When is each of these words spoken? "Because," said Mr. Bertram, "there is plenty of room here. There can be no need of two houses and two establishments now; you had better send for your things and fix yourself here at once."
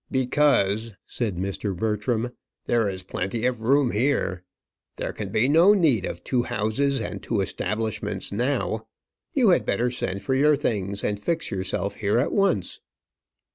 "Because," 0.09 0.93
said 1.05 1.37
Mr. 1.37 1.75
Bertram, 1.75 2.31
"there 2.65 2.89
is 2.89 3.03
plenty 3.03 3.45
of 3.45 3.61
room 3.61 3.91
here. 3.91 4.41
There 4.95 5.13
can 5.13 5.29
be 5.29 5.47
no 5.47 5.75
need 5.75 6.07
of 6.07 6.23
two 6.23 6.41
houses 6.41 6.99
and 6.99 7.21
two 7.21 7.39
establishments 7.39 8.31
now; 8.31 8.87
you 9.35 9.49
had 9.49 9.63
better 9.63 9.91
send 9.91 10.23
for 10.23 10.33
your 10.33 10.55
things 10.55 11.03
and 11.03 11.19
fix 11.19 11.51
yourself 11.51 11.93
here 11.97 12.17
at 12.17 12.31
once." 12.31 12.79